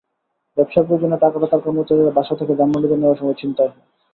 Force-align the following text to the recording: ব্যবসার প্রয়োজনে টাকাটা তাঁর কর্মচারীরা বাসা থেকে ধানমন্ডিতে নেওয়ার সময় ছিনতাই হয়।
ব্যবসার 0.57 0.85
প্রয়োজনে 0.87 1.17
টাকাটা 1.17 1.47
তাঁর 1.49 1.63
কর্মচারীরা 1.65 2.15
বাসা 2.17 2.33
থেকে 2.39 2.53
ধানমন্ডিতে 2.59 2.95
নেওয়ার 2.97 3.19
সময় 3.19 3.37
ছিনতাই 3.39 3.69
হয়। 3.71 3.83